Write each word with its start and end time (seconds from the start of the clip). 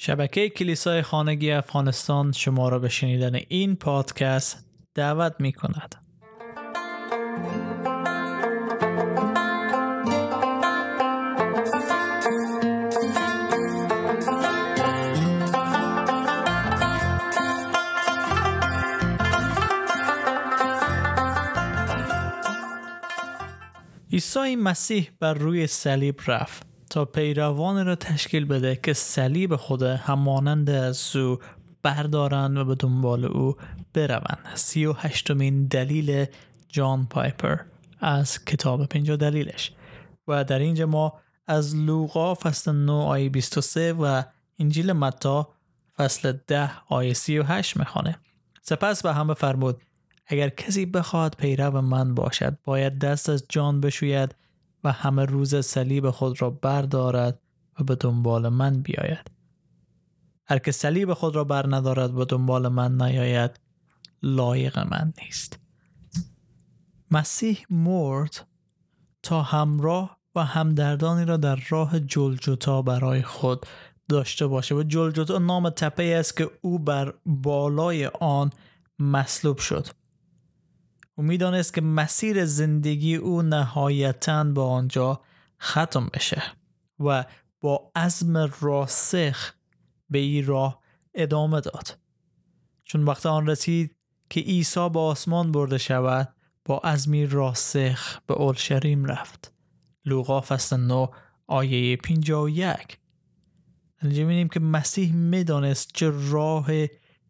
شبکه 0.00 0.48
کلیسای 0.48 1.02
خانگی 1.02 1.50
افغانستان 1.50 2.32
شما 2.32 2.68
را 2.68 2.78
به 2.78 2.88
شنیدن 2.88 3.40
این 3.48 3.76
پادکست 3.76 4.66
دعوت 4.94 5.34
می 5.38 5.52
کند. 5.52 5.94
عیسی 24.12 24.56
مسیح 24.56 25.10
بر 25.20 25.34
روی 25.34 25.66
صلیب 25.66 26.20
رفت 26.26 26.67
تا 26.88 27.04
پیروان 27.04 27.86
را 27.86 27.94
تشکیل 27.94 28.44
بده 28.44 28.76
که 28.76 28.92
صلیب 28.92 29.56
خود 29.56 29.82
همانند 29.82 30.70
از 30.70 31.16
او 31.16 31.38
بردارند 31.82 32.56
و 32.56 32.64
به 32.64 32.74
دنبال 32.74 33.24
او 33.24 33.56
بروند. 33.94 34.38
سی 34.54 34.86
و 34.86 34.92
هشتمین 34.92 35.66
دلیل 35.66 36.26
جان 36.68 37.06
پایپر 37.06 37.56
از 38.00 38.44
کتاب 38.44 38.86
پنجا 38.86 39.16
دلیلش. 39.16 39.72
و 40.28 40.44
در 40.44 40.58
اینجا 40.58 40.86
ما 40.86 41.20
از 41.46 41.76
لوقا 41.76 42.34
فصل 42.34 42.72
9 42.72 42.92
آیه 42.92 43.28
23 43.28 43.92
و 43.92 44.22
انجیل 44.58 44.92
متا 44.92 45.48
فصل 45.96 46.32
10 46.46 46.70
آیه 46.88 47.14
38 47.14 47.76
می‌خوانه. 47.76 48.18
سپس 48.62 49.02
به 49.02 49.14
همه 49.14 49.34
فرمود 49.34 49.80
اگر 50.26 50.48
کسی 50.48 50.86
بخواد 50.86 51.34
پیرو 51.38 51.80
من 51.80 52.14
باشد 52.14 52.58
باید 52.64 52.98
دست 52.98 53.28
از 53.28 53.44
جان 53.48 53.80
بشوید 53.80 54.34
و 54.84 54.92
همه 54.92 55.24
روز 55.24 55.56
صلیب 55.56 56.10
خود 56.10 56.42
را 56.42 56.50
بردارد 56.50 57.40
و 57.80 57.84
به 57.84 57.94
دنبال 57.94 58.48
من 58.48 58.82
بیاید. 58.82 59.30
هر 60.46 60.58
که 60.58 60.72
صلیب 60.72 61.14
خود 61.14 61.36
را 61.36 61.44
بر 61.44 61.66
ندارد 61.76 62.14
و 62.14 62.24
دنبال 62.24 62.68
من 62.68 63.02
نیاید. 63.02 63.60
لایق 64.22 64.78
من 64.78 65.12
نیست. 65.22 65.58
مسیح 67.10 67.64
مرد 67.70 68.46
تا 69.22 69.42
همراه 69.42 70.18
و 70.34 70.44
همدردانی 70.44 71.24
را 71.24 71.36
در 71.36 71.62
راه 71.68 72.00
جلجتا 72.00 72.82
برای 72.82 73.22
خود 73.22 73.66
داشته 74.08 74.46
باشه 74.46 74.74
و 74.74 74.82
جلجتا 74.82 75.38
نام 75.38 75.70
تپه 75.70 76.16
است 76.20 76.36
که 76.36 76.50
او 76.60 76.78
بر 76.78 77.14
بالای 77.26 78.06
آن 78.06 78.50
مصلوب 78.98 79.58
شد. 79.58 79.86
او 81.18 81.24
می‌دانست 81.24 81.74
که 81.74 81.80
مسیر 81.80 82.44
زندگی 82.44 83.16
او 83.16 83.42
نهایتا 83.42 84.44
به 84.44 84.60
آنجا 84.60 85.20
ختم 85.62 86.10
بشه 86.14 86.42
و 87.00 87.24
با 87.60 87.92
عزم 87.96 88.50
راسخ 88.60 89.52
به 90.10 90.18
این 90.18 90.46
راه 90.46 90.82
ادامه 91.14 91.60
داد. 91.60 91.98
چون 92.84 93.04
وقت 93.04 93.26
آن 93.26 93.46
رسید 93.46 93.96
که 94.30 94.40
عیسی 94.40 94.88
به 94.88 94.98
آسمان 94.98 95.52
برده 95.52 95.78
شود 95.78 96.34
با 96.64 96.78
عزمی 96.78 97.26
راسخ 97.26 98.20
به 98.26 98.34
اورشلیم 98.34 99.04
رفت. 99.04 99.52
لوقا 100.04 100.40
فصل 100.40 100.76
9 100.76 101.08
آیه 101.46 101.96
51 101.96 102.98
اینجا 104.02 104.22
می‌بینیم 104.22 104.48
که 104.48 104.60
مسیح 104.60 105.12
می‌دانست 105.12 105.90
چه 105.94 106.12
راه 106.30 106.68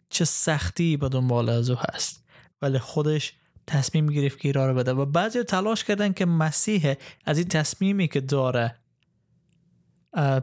چه 0.09 0.25
سختی 0.25 0.97
به 0.97 1.09
دنبال 1.09 1.49
از 1.49 1.71
او 1.71 1.77
هست. 1.79 2.25
ولی 2.63 2.79
خودش 2.79 3.33
تصمیم 3.69 4.07
گرفت 4.07 4.39
که 4.39 4.53
رو 4.53 4.75
بده 4.75 4.93
و 4.93 5.05
بعضی 5.05 5.43
تلاش 5.43 5.85
کردن 5.85 6.13
که 6.13 6.27
مسیح 6.27 6.95
از 7.25 7.39
این 7.39 7.49
تصمیمی 7.49 8.09
که 8.09 8.21
داره 8.21 8.75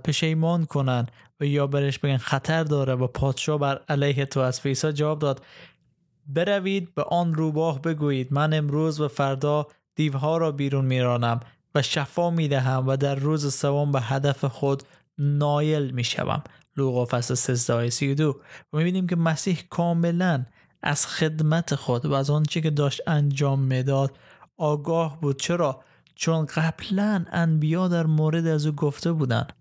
پشیمان 0.03 0.65
کنن 0.65 1.07
و 1.39 1.45
یا 1.45 1.67
برش 1.67 1.99
بگن 1.99 2.17
خطر 2.17 2.63
داره 2.63 2.95
و 2.95 3.07
پادشاه 3.07 3.59
بر 3.59 3.81
علیه 3.89 4.25
تو 4.25 4.39
از 4.39 4.61
فیسا 4.61 4.91
جواب 4.91 5.19
داد 5.19 5.45
بروید 6.27 6.95
به 6.95 7.03
آن 7.03 7.33
روباه 7.33 7.81
بگویید 7.81 8.33
من 8.33 8.53
امروز 8.53 9.01
و 9.01 9.07
فردا 9.07 9.67
دیوها 9.95 10.37
را 10.37 10.51
بیرون 10.51 10.85
میرانم 10.85 11.39
و 11.75 11.81
شفا 11.81 12.29
می‌دهم 12.29 12.87
و 12.87 12.97
در 12.97 13.15
روز 13.15 13.55
سوم 13.55 13.91
به 13.91 14.01
هدف 14.01 14.45
خود 14.45 14.83
نایل 15.17 15.91
می‌شوم. 15.91 16.43
لوقا 16.77 17.05
فصل 17.05 17.33
13 17.33 17.89
32 17.89 18.41
و 18.73 18.77
می‌بینیم 18.77 19.07
که 19.07 19.15
مسیح 19.15 19.59
کاملا 19.69 20.45
از 20.85 21.07
خدمت 21.07 21.75
خود 21.75 22.05
و 22.05 22.13
از 22.13 22.29
آنچه 22.29 22.61
که 22.61 22.69
داشت 22.69 23.01
انجام 23.07 23.59
می‌داد 23.59 24.17
آگاه 24.57 25.21
بود. 25.21 25.39
چرا؟ 25.39 25.81
چون 26.15 26.45
قبلا 26.45 27.25
انبیا 27.31 27.87
در 27.87 28.05
مورد 28.05 28.47
از 28.47 28.65
او 28.65 28.71
گفته 28.71 29.11
بودند. 29.11 29.53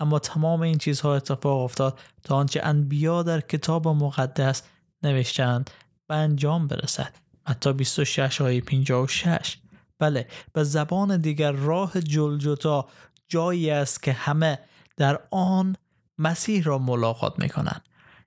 اما 0.00 0.18
تمام 0.18 0.60
این 0.62 0.78
چیزها 0.78 1.16
اتفاق 1.16 1.60
افتاد 1.60 1.98
تا 2.22 2.36
آنچه 2.36 2.60
انبیا 2.62 3.22
در 3.22 3.40
کتاب 3.40 3.88
مقدس 3.88 4.62
نوشتند 5.02 5.70
به 6.08 6.14
انجام 6.14 6.66
برسد. 6.66 7.14
متی 7.48 7.72
26 7.72 8.40
آیه 8.40 8.60
56 8.60 9.58
بله 9.98 10.28
به 10.52 10.64
زبان 10.64 11.16
دیگر 11.16 11.52
راه 11.52 12.00
جلجتا 12.00 12.88
جایی 13.28 13.70
است 13.70 14.02
که 14.02 14.12
همه 14.12 14.58
در 14.96 15.20
آن 15.30 15.76
مسیح 16.18 16.64
را 16.64 16.78
ملاقات 16.78 17.38
می 17.38 17.48
کنند 17.48 17.82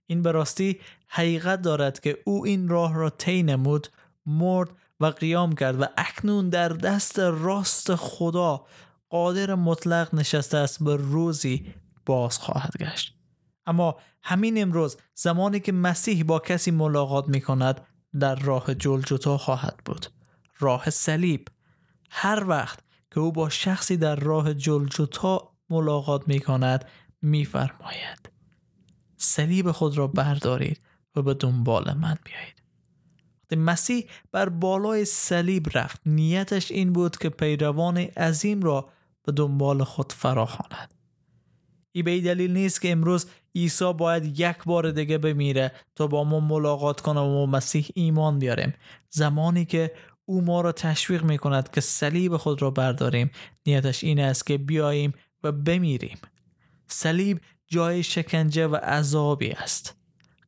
این 0.06 0.22
به 0.22 0.32
راستی 0.32 0.80
حقیقت 1.10 1.62
دارد 1.62 2.00
که 2.00 2.18
او 2.26 2.46
این 2.46 2.70
راه 2.70 2.96
را 2.96 3.10
طی 3.10 3.44
نمود 3.44 3.88
مرد 4.26 4.70
و 5.00 5.06
قیام 5.06 5.56
کرد 5.56 5.82
و 5.82 5.86
اکنون 5.98 6.50
در 6.50 6.70
دست 6.70 7.20
راست 7.20 7.96
خدا 7.96 8.66
قادر 9.10 9.56
مطلق 9.56 10.16
نشسته 10.16 10.58
است 10.58 10.84
به 10.84 10.96
روزی 10.96 11.74
باز 12.06 12.38
خواهد 12.38 12.78
گشت. 12.80 13.16
اما 13.66 13.96
همین 14.24 14.62
امروز 14.62 14.98
زمانی 15.16 15.60
که 15.60 15.72
مسیح 15.72 16.24
با 16.24 16.40
کسی 16.40 16.72
ملاقات 16.72 17.28
می 17.28 17.42
کند 17.42 17.82
در 18.20 18.36
راه 18.36 18.76
جلجتا 18.76 19.38
خواهد 19.38 19.80
بود. 19.86 20.06
راه 20.60 20.90
صلیب. 20.90 21.48
هر 22.10 22.44
وقت 22.48 22.80
که 23.12 23.20
او 23.20 23.32
با 23.32 23.50
شخصی 23.50 23.98
در 23.98 24.16
راه 24.16 24.54
جلجتا 24.54 25.52
ملاقات 25.70 26.28
می 26.28 26.40
کند 26.40 26.86
می 27.22 27.46
فرماید 27.46 28.30
صلیب 29.18 29.72
خود 29.72 29.98
را 29.98 30.08
بردارید. 30.08 30.80
و 31.16 31.22
به 31.22 31.34
دنبال 31.34 31.94
من 31.94 32.18
بیایید. 32.26 32.60
وقتی 33.50 33.62
مسیح 33.62 34.06
بر 34.32 34.50
بالای 34.50 35.06
صلیب 35.06 35.68
رفت 35.74 36.02
نیتش 36.06 36.72
این 36.72 36.94
بود 36.94 37.18
که 37.18 37.30
پیروان 37.30 37.98
عظیم 37.98 38.62
را 38.62 38.90
به 39.24 39.32
دنبال 39.32 39.84
خود 39.84 40.14
فراخواند. 40.14 40.94
ای 41.92 42.04
به 42.04 42.22
دلیل 42.22 42.54
نیست 42.54 42.82
که 42.82 42.92
امروز 42.92 43.26
عیسی 43.56 43.94
باید 43.94 44.40
یک 44.40 44.64
بار 44.66 44.92
دیگه 44.92 45.18
بمیره 45.18 45.72
تا 45.96 46.08
با 46.08 46.24
ما 46.24 46.40
ملاقات 46.40 47.02
کنه 47.02 47.20
و 47.20 47.28
ما 47.28 47.46
مسیح 47.46 47.88
ایمان 47.94 48.40
بیاریم. 48.40 48.74
زمانی 49.10 49.66
که 49.66 49.92
او 50.26 50.42
ما 50.42 50.62
را 50.62 50.72
تشویق 50.72 51.24
می 51.24 51.38
کند 51.38 51.72
که 51.72 51.82
صلیب 51.82 52.38
خود 52.38 52.62
را 52.62 52.72
برداریم 52.72 53.32
نیتش 53.66 54.04
این 54.04 54.20
است 54.20 54.48
که 54.48 54.58
بیاییم 54.58 55.14
و 55.44 55.52
بمیریم. 55.52 56.18
صلیب 56.88 57.42
جای 57.68 58.04
شکنجه 58.04 58.68
و 58.68 58.76
عذابی 58.76 59.52
است. 59.52 59.99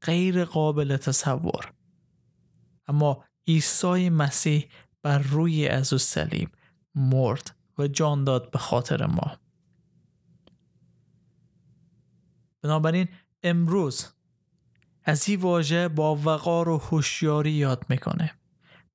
غیر 0.02 0.46
قابل 0.46 0.98
تصور. 0.98 1.74
اما 2.88 3.24
عیسی 3.48 4.10
مسیح 4.10 4.70
بر 5.02 5.18
روی 5.18 5.68
از 5.68 5.88
صلیب 5.88 6.50
مرد 6.96 7.56
و 7.78 7.88
جان 7.88 8.24
داد 8.24 8.52
به 8.52 8.60
خاطر 8.60 9.06
ما. 9.06 9.38
بنابراین 12.62 13.08
امروز 13.44 14.08
از 15.04 15.30
این 15.30 15.42
واژه 15.42 15.88
با 15.88 16.16
وقار 16.16 16.70
و 16.70 16.78
هوشیاری 16.78 17.52
یاد 17.52 17.86
می‌کنه. 17.90 18.32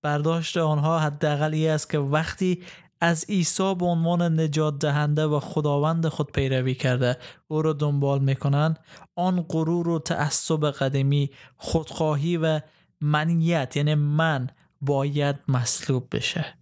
برداشت 0.02 0.56
آنها 0.56 0.98
حداقلی 0.98 1.68
است 1.68 1.90
که 1.90 1.98
وقتی 1.98 2.62
از 3.00 3.24
عیسی 3.28 3.74
به 3.74 3.86
عنوان 3.86 4.40
نجات 4.40 4.78
دهنده 4.78 5.26
و 5.26 5.40
خداوند 5.40 6.08
خود 6.08 6.32
پیروی 6.32 6.74
کرده 6.74 7.16
او 7.48 7.62
را 7.62 7.72
دنبال 7.72 8.18
می‌کنند. 8.18 8.78
آن 9.14 9.42
غرور 9.42 9.88
و 9.88 9.98
تعصب 9.98 10.70
قدیمی 10.70 11.30
خودخواهی 11.56 12.36
و 12.36 12.60
منیت 13.00 13.76
یعنی 13.76 13.94
من 13.94 14.50
باید 14.80 15.36
مصلوب 15.48 16.08
بشه. 16.12 16.54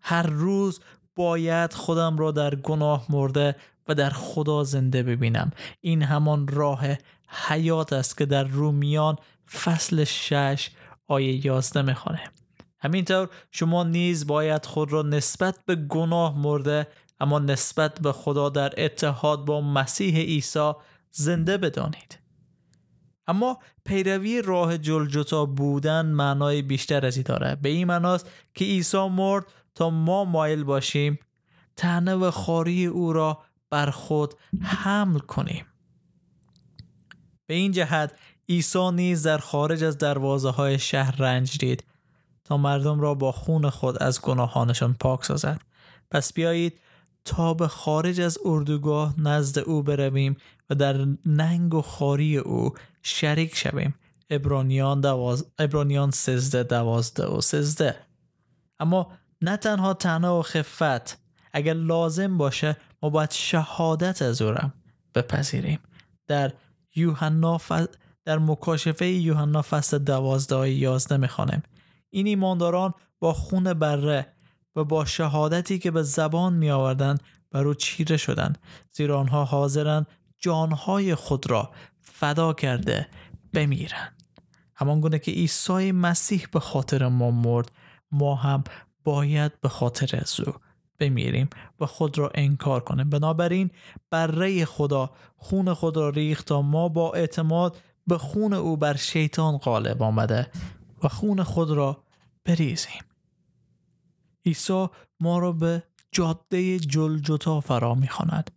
هر 0.00 0.22
روز 0.22 0.80
باید 1.16 1.72
خودم 1.72 2.18
را 2.18 2.30
در 2.30 2.54
گناه 2.54 3.06
مرده 3.08 3.56
و 3.88 3.94
در 3.94 4.10
خدا 4.10 4.64
زنده 4.64 5.02
ببینم. 5.02 5.50
این 5.80 6.02
همان 6.02 6.48
راه 6.48 6.84
حیات 7.28 7.92
است 7.92 8.18
که 8.18 8.26
در 8.26 8.44
رومیان 8.44 9.16
فصل 9.52 10.04
شش 10.04 10.70
آیه 11.08 11.46
یازده 11.46 11.82
می‌خوانه 11.82 12.20
همینطور 12.82 13.28
شما 13.50 13.84
نیز 13.84 14.26
باید 14.26 14.66
خود 14.66 14.92
را 14.92 15.02
نسبت 15.02 15.58
به 15.66 15.76
گناه 15.76 16.38
مرده 16.38 16.86
اما 17.20 17.38
نسبت 17.38 18.00
به 18.00 18.12
خدا 18.12 18.48
در 18.48 18.72
اتحاد 18.76 19.44
با 19.44 19.60
مسیح 19.60 20.16
عیسی 20.16 20.72
زنده 21.10 21.58
بدانید. 21.58 22.18
اما 23.26 23.58
پیروی 23.84 24.42
راه 24.42 24.78
جلجتا 24.78 25.46
بودن 25.46 26.06
معنای 26.06 26.62
بیشتر 26.62 27.06
از 27.06 27.16
این 27.16 27.24
داره. 27.28 27.56
به 27.56 27.68
این 27.68 27.86
معناست 27.86 28.30
که 28.54 28.64
عیسی 28.64 29.08
مرد 29.08 29.44
تا 29.74 29.90
ما 29.90 30.24
مایل 30.24 30.64
باشیم 30.64 31.18
تنه 31.76 32.14
و 32.14 32.30
خاری 32.30 32.86
او 32.86 33.12
را 33.12 33.38
بر 33.70 33.90
خود 33.90 34.34
حمل 34.62 35.18
کنیم. 35.18 35.66
به 37.46 37.54
این 37.54 37.72
جهت 37.72 38.12
عیسی 38.48 38.90
نیز 38.90 39.22
در 39.22 39.38
خارج 39.38 39.84
از 39.84 39.98
دروازه 39.98 40.50
های 40.50 40.78
شهر 40.78 41.16
رنج 41.16 41.58
دید. 41.58 41.84
مردم 42.56 43.00
را 43.00 43.14
با 43.14 43.32
خون 43.32 43.70
خود 43.70 44.02
از 44.02 44.20
گناهانشان 44.20 44.96
پاک 45.00 45.24
سازد. 45.24 45.60
پس 46.10 46.32
بیایید 46.32 46.80
تا 47.24 47.54
به 47.54 47.68
خارج 47.68 48.20
از 48.20 48.38
اردوگاه 48.44 49.14
نزد 49.20 49.58
او 49.58 49.82
برویم 49.82 50.36
و 50.70 50.74
در 50.74 51.06
ننگ 51.26 51.74
و 51.74 51.82
خاری 51.82 52.36
او 52.36 52.74
شریک 53.02 53.56
شویم. 53.56 53.94
ابرانیان, 54.30 55.00
دواز... 55.00 55.46
ابرانیان 55.58 56.10
سزده 56.10 56.62
دوازده 56.62 57.26
و 57.26 57.40
سزده. 57.40 57.96
اما 58.80 59.12
نه 59.42 59.56
تنها 59.56 59.94
تنها 59.94 60.38
و 60.38 60.42
خفت 60.42 61.18
اگر 61.52 61.74
لازم 61.74 62.38
باشه 62.38 62.76
ما 63.02 63.10
باید 63.10 63.30
شهادت 63.30 64.22
از 64.22 64.42
او 64.42 64.54
بپذیریم. 65.14 65.78
در 66.26 66.52
یوحنا 66.94 67.58
ف... 67.58 67.72
در 68.24 68.38
مکاشفه 68.38 69.06
یوحنا 69.06 69.62
فصل 69.62 69.98
دوازده 69.98 70.70
یازده 70.70 71.16
می‌خوانیم 71.16 71.62
این 72.10 72.26
ایمانداران 72.26 72.94
با 73.18 73.32
خون 73.32 73.74
بره 73.74 74.26
و 74.76 74.84
با 74.84 75.04
شهادتی 75.04 75.78
که 75.78 75.90
به 75.90 76.02
زبان 76.02 76.52
می 76.52 76.70
آوردن 76.70 77.18
بر 77.50 77.66
او 77.66 77.74
چیره 77.74 78.16
شدند. 78.16 78.58
زیرا 78.92 79.20
آنها 79.20 79.44
حاضرند 79.44 80.06
جانهای 80.38 81.14
خود 81.14 81.50
را 81.50 81.70
فدا 82.00 82.52
کرده 82.52 83.08
بمیرند. 83.52 84.22
همان 84.74 85.00
گونه 85.00 85.18
که 85.18 85.32
عیسی 85.32 85.92
مسیح 85.92 86.46
به 86.52 86.60
خاطر 86.60 87.08
ما 87.08 87.30
مرد 87.30 87.72
ما 88.12 88.34
هم 88.34 88.64
باید 89.04 89.60
به 89.60 89.68
خاطر 89.68 90.20
از 90.20 90.40
او 90.40 90.52
بمیریم 90.98 91.50
و 91.80 91.86
خود 91.86 92.18
را 92.18 92.30
انکار 92.34 92.80
کنیم. 92.80 93.10
بنابراین 93.10 93.70
بره 94.10 94.64
خدا 94.64 95.10
خون 95.36 95.74
خود 95.74 95.96
را 95.96 96.08
ریخت 96.08 96.46
تا 96.46 96.62
ما 96.62 96.88
با 96.88 97.12
اعتماد 97.12 97.76
به 98.06 98.18
خون 98.18 98.52
او 98.52 98.76
بر 98.76 98.96
شیطان 98.96 99.58
غالب 99.58 100.02
آمده. 100.02 100.50
و 101.02 101.08
خون 101.08 101.42
خود 101.42 101.70
را 101.70 102.04
بریزیم. 102.44 103.02
عیسی 104.46 104.86
ما 105.20 105.38
را 105.38 105.52
به 105.52 105.82
جاده 106.12 106.78
جلجتا 106.78 107.60
فرا 107.60 107.94
می‌خواند. 107.94 108.50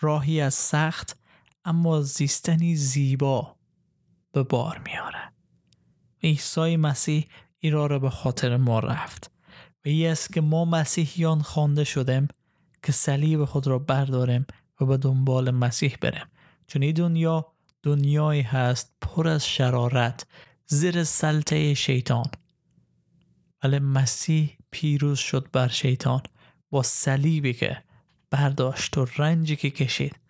راهی 0.00 0.40
از 0.40 0.54
سخت 0.54 1.18
اما 1.64 2.00
زیستنی 2.00 2.76
زیبا 2.76 3.56
به 4.32 4.42
بار 4.42 4.82
میاره 4.86 5.32
عیسی 6.22 6.76
مسیح 6.76 7.28
ایرا 7.58 7.86
را 7.86 7.98
به 7.98 8.10
خاطر 8.10 8.56
ما 8.56 8.78
رفت. 8.78 9.30
و 9.84 9.88
ای 9.88 10.06
است 10.06 10.32
که 10.32 10.40
ما 10.40 10.64
مسیحیان 10.64 11.42
خوانده 11.42 11.84
شدیم 11.84 12.28
که 12.82 12.92
صلیب 12.92 13.44
خود 13.44 13.66
را 13.66 13.78
برداریم 13.78 14.46
و 14.80 14.84
به 14.86 14.96
دنبال 14.96 15.50
مسیح 15.50 15.96
بریم. 16.00 16.26
چون 16.66 16.82
این 16.82 16.94
دنیا 16.94 17.52
دنیایی 17.82 18.42
هست 18.42 18.94
پر 19.00 19.28
از 19.28 19.46
شرارت 19.46 20.26
زیر 20.66 21.04
سلطه 21.04 21.74
شیطان. 21.74 22.30
ولی 23.62 23.78
مسیح 23.78 24.56
پیروز 24.70 25.18
شد 25.18 25.48
بر 25.52 25.68
شیطان. 25.68 26.22
با 26.70 26.82
صلیبی 26.82 27.52
که 27.52 27.84
برداشت 28.30 28.98
و 28.98 29.06
رنجی 29.16 29.56
که 29.56 29.70
کشید. 29.70 30.20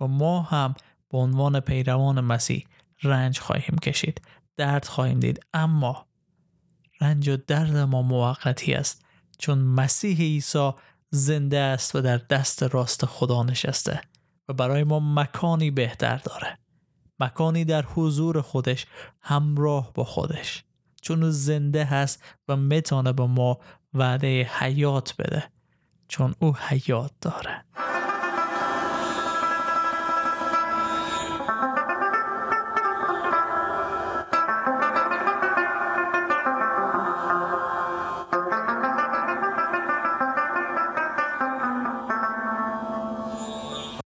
و 0.00 0.06
ما 0.06 0.42
هم 0.42 0.74
به 1.10 1.18
عنوان 1.18 1.60
پیروان 1.60 2.20
مسیح 2.20 2.66
رنج 3.02 3.38
خواهیم 3.38 3.78
کشید. 3.78 4.20
درد 4.56 4.84
خواهیم 4.84 5.20
دید. 5.20 5.46
اما 5.54 6.06
رنج 7.00 7.28
و 7.28 7.36
درد 7.36 7.76
ما 7.76 8.02
موقتی 8.02 8.74
است. 8.74 9.04
چون 9.38 9.58
مسیح 9.58 10.18
عیسی 10.18 10.70
زنده 11.10 11.58
است 11.58 11.94
و 11.94 12.00
در 12.00 12.18
دست 12.18 12.62
راست 12.62 13.06
خدا 13.06 13.42
نشسته. 13.42 14.00
و 14.48 14.52
برای 14.52 14.84
ما 14.84 15.00
مکانی 15.00 15.70
بهتر 15.70 16.16
داره. 16.16 16.58
مکانی 17.20 17.64
در 17.64 17.82
حضور 17.82 18.40
خودش 18.40 18.86
همراه 19.20 19.92
با 19.94 20.04
خودش. 20.04 20.64
چون 21.02 21.22
او 21.22 21.30
زنده 21.30 21.84
هست 21.84 22.22
و 22.48 22.56
می‌تونه 22.56 23.12
به 23.12 23.26
ما 23.26 23.58
وعده 23.94 24.42
حیات 24.42 25.14
بده. 25.18 25.50
چون 26.08 26.34
او 26.38 26.56
حیات 26.56 27.12
داره. 27.20 27.65